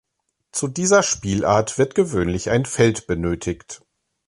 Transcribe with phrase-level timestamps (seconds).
[0.51, 3.83] Zu dieser Spielart wird gewöhnlich ein Feld benötigt.